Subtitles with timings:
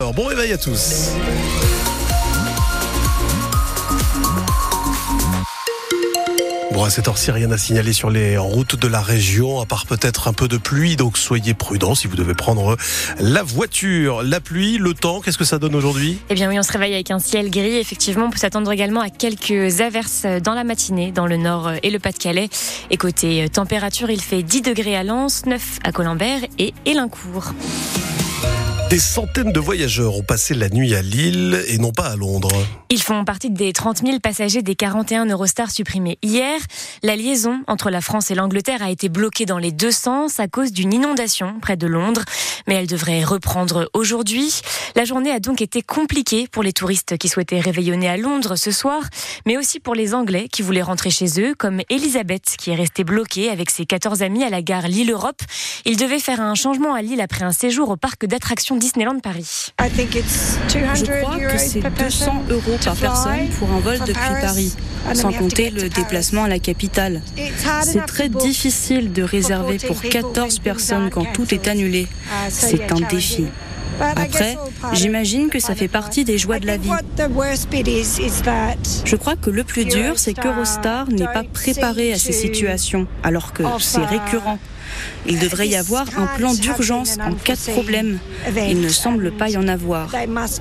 [0.00, 1.08] Alors, bon réveil à tous.
[6.70, 9.86] Bon, à cette heure-ci, rien à signaler sur les routes de la région, à part
[9.86, 12.76] peut-être un peu de pluie, donc soyez prudents si vous devez prendre
[13.18, 14.22] la voiture.
[14.22, 16.20] La pluie, le temps, qu'est-ce que ça donne aujourd'hui?
[16.30, 17.78] Eh bien oui, on se réveille avec un ciel gris.
[17.78, 21.90] Effectivement, on peut s'attendre également à quelques averses dans la matinée dans le nord et
[21.90, 22.50] le Pas-de-Calais.
[22.90, 27.52] Et côté température, il fait 10 degrés à Lens, 9 à Colembert et Élincourt.
[28.90, 32.48] Des centaines de voyageurs ont passé la nuit à Lille et non pas à Londres.
[32.88, 36.58] Ils font partie des 30 000 passagers des 41 Eurostars supprimés hier.
[37.02, 40.48] La liaison entre la France et l'Angleterre a été bloquée dans les deux sens à
[40.48, 42.22] cause d'une inondation près de Londres,
[42.66, 44.62] mais elle devrait reprendre aujourd'hui.
[44.96, 48.70] La journée a donc été compliquée pour les touristes qui souhaitaient réveillonner à Londres ce
[48.70, 49.02] soir,
[49.44, 53.04] mais aussi pour les Anglais qui voulaient rentrer chez eux, comme Elisabeth qui est restée
[53.04, 55.42] bloquée avec ses 14 amis à la gare Lille-Europe.
[55.84, 59.72] Ils devaient faire un changement à Lille après un séjour au parc d'attractions Disneyland Paris.
[59.78, 64.74] Je crois que c'est 200 euros par personne pour un vol depuis Paris,
[65.14, 67.22] sans compter le déplacement à la capitale.
[67.82, 72.06] C'est très difficile de réserver pour 14 personnes quand tout est annulé.
[72.48, 73.46] C'est un défi.
[74.00, 74.56] Après,
[74.92, 76.90] j'imagine que ça fait partie des joies de la vie.
[79.04, 83.52] Je crois que le plus dur, c'est qu'Eurostar n'est pas préparé à ces situations, alors
[83.52, 84.58] que c'est récurrent.
[85.26, 88.18] Il devrait y avoir un plan d'urgence en cas de problème.
[88.56, 90.10] Il ne semble pas y en avoir.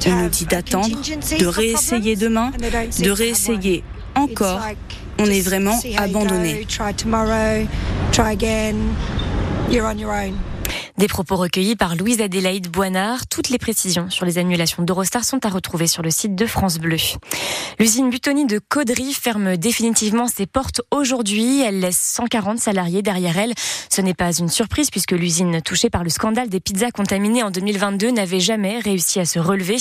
[0.06, 1.00] On nous dit d'attendre,
[1.40, 2.52] de réessayer demain,
[3.00, 3.84] de réessayer
[4.16, 4.62] encore.
[5.20, 6.68] On est vraiment abandonné.
[10.98, 13.28] Des propos recueillis par Louise Adélaïde Boinard.
[13.28, 16.80] Toutes les précisions sur les annulations d'Eurostar sont à retrouver sur le site de France
[16.80, 16.98] Bleu.
[17.78, 21.62] L'usine Butoni de Caudry ferme définitivement ses portes aujourd'hui.
[21.62, 23.54] Elle laisse 140 salariés derrière elle.
[23.92, 27.52] Ce n'est pas une surprise puisque l'usine touchée par le scandale des pizzas contaminées en
[27.52, 29.78] 2022 n'avait jamais réussi à se relever.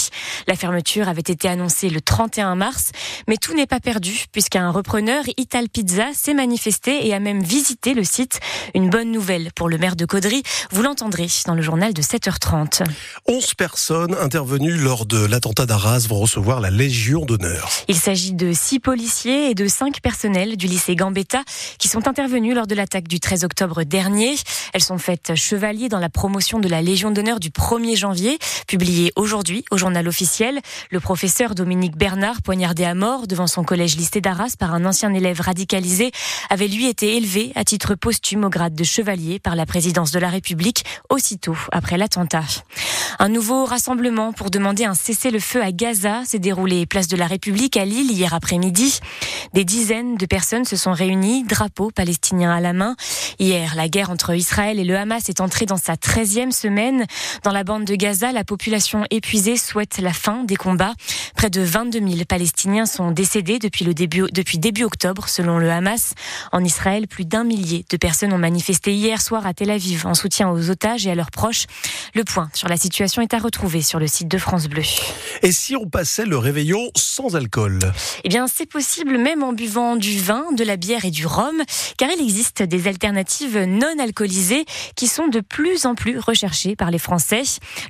[0.46, 2.90] La fermeture avait été annoncée le 31 mars,
[3.26, 7.94] mais tout n'est pas perdu puisqu'un repreneur, Ital Pizza, s'est manifesté et a même visité
[7.94, 8.38] le site.
[8.74, 10.42] Une bonne nouvelle pour le maire de Caudry.
[10.72, 10.82] Vous
[11.46, 12.82] dans le journal de 7h30.
[13.28, 17.70] 11 personnes intervenues lors de l'attentat d'Arras vont recevoir la Légion d'honneur.
[17.86, 21.42] Il s'agit de 6 policiers et de 5 personnels du lycée Gambetta
[21.78, 24.34] qui sont intervenus lors de l'attaque du 13 octobre dernier.
[24.72, 29.12] Elles sont faites chevaliers dans la promotion de la Légion d'honneur du 1er janvier, publiée
[29.14, 30.60] aujourd'hui au journal officiel.
[30.90, 35.14] Le professeur Dominique Bernard, poignardé à mort devant son collège lycée d'Arras par un ancien
[35.14, 36.10] élève radicalisé,
[36.50, 40.18] avait lui été élevé à titre posthume au grade de chevalier par la présidence de
[40.18, 42.44] la République aussitôt après l'attentat.
[43.18, 47.76] Un nouveau rassemblement pour demander un cessez-le-feu à Gaza s'est déroulé place de la République
[47.76, 49.00] à Lille hier après-midi.
[49.54, 52.94] Des dizaines de personnes se sont réunies, drapeaux palestiniens à la main.
[53.38, 57.06] Hier, la guerre entre Israël et le Hamas est entrée dans sa 13e semaine.
[57.42, 60.94] Dans la bande de Gaza, la population épuisée souhaite la fin des combats.
[61.36, 65.70] Près de 22 000 Palestiniens sont décédés depuis, le début, depuis début octobre, selon le
[65.70, 66.14] Hamas.
[66.50, 70.14] En Israël, plus d'un millier de personnes ont manifesté hier soir à Tel Aviv en
[70.14, 71.66] soutien aux otages et à leurs proches.
[72.14, 74.82] Le point sur la situation est à retrouver sur le site de France Bleu.
[75.42, 77.80] Et si on passait le réveillon sans alcool?
[78.24, 81.62] Eh bien, c'est possible même en buvant du vin, de la bière et du rhum,
[81.98, 84.64] car il existe des alternatives non alcoolisées
[84.94, 87.42] qui sont de plus en plus recherchées par les Français.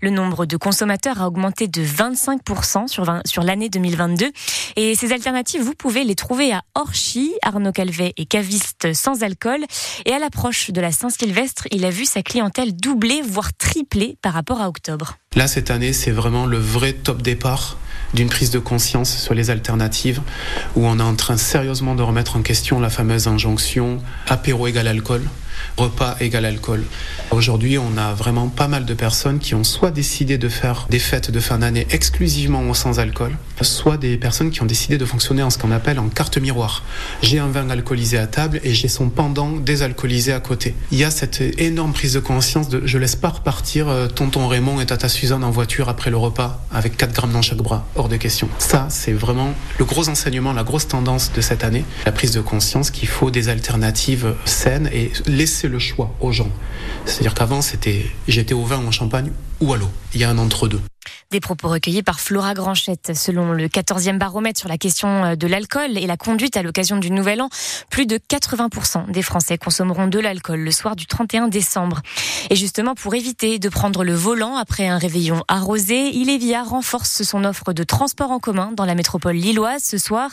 [0.03, 4.30] Le nombre de consommateurs a augmenté de 25% sur, 20, sur l'année 2022.
[4.76, 9.60] Et ces alternatives, vous pouvez les trouver à Orchy, Arnaud Calvet et caviste sans alcool.
[10.06, 14.32] Et à l'approche de la Saint-Sylvestre, il a vu sa clientèle doubler, voire tripler par
[14.32, 15.19] rapport à octobre.
[15.34, 17.76] Là, cette année, c'est vraiment le vrai top départ
[18.14, 20.22] d'une prise de conscience sur les alternatives,
[20.74, 23.98] où on est en train sérieusement de remettre en question la fameuse injonction
[24.28, 25.20] apéro égal alcool
[25.77, 26.84] repas égal alcool.
[27.31, 30.99] Aujourd'hui, on a vraiment pas mal de personnes qui ont soit décidé de faire des
[30.99, 35.43] fêtes de fin d'année exclusivement sans alcool, soit des personnes qui ont décidé de fonctionner
[35.43, 36.84] en ce qu'on appelle en carte miroir.
[37.22, 40.75] J'ai un vin alcoolisé à table et j'ai son pendant désalcoolisé à côté.
[40.93, 44.81] Il y a cette énorme prise de conscience de je laisse pas repartir tonton Raymond
[44.81, 47.86] et tata Suzanne en voiture après le repas avec 4 grammes dans chaque bras.
[47.95, 48.48] Hors de question.
[48.59, 51.84] Ça, c'est vraiment le gros enseignement, la grosse tendance de cette année.
[52.04, 55.10] La prise de conscience qu'il faut des alternatives saines et
[55.47, 56.51] laisser le choix aux gens.
[57.04, 59.89] C'est-à-dire qu'avant, c'était j'étais au vin ou au champagne ou à l'eau.
[60.13, 60.81] Il y a un entre-deux.
[61.30, 63.12] Des propos recueillis par Flora Granchette.
[63.14, 67.10] Selon le 14e baromètre sur la question de l'alcool et la conduite à l'occasion du
[67.10, 67.48] Nouvel An,
[67.91, 72.03] plus de 80% des Français consommeront de l'alcool le soir du 31 décembre.
[72.50, 77.44] Et justement, pour éviter de prendre le volant après un réveillon arrosé, Ilévia renforce son
[77.44, 80.30] offre de transport en commun dans la métropole lilloise ce soir.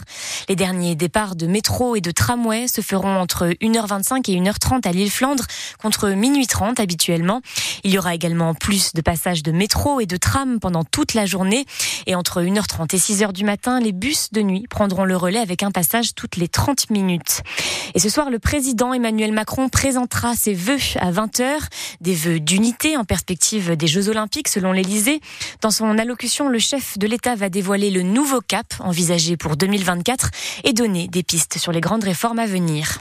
[0.49, 4.91] Les derniers départs de métro et de tramway se feront entre 1h25 et 1h30 à
[4.91, 5.45] Lille-Flandre
[5.81, 7.41] contre minuit 30 habituellement.
[7.83, 11.25] Il y aura également plus de passages de métro et de tram pendant toute la
[11.25, 11.65] journée.
[12.07, 15.61] Et entre 1h30 et 6h du matin, les bus de nuit prendront le relais avec
[15.61, 17.41] un passage toutes les 30 minutes.
[17.95, 21.57] Et ce soir, le président Emmanuel Macron présentera ses vœux à 20h,
[21.99, 25.19] des vœux d'unité en perspective des Jeux Olympiques selon l'Elysée.
[25.59, 30.29] Dans son allocution, le chef de l'État va dévoiler le nouveau cap envisagé pour 2024
[30.63, 32.99] et donner des pistes sur les grandes réformes à venir.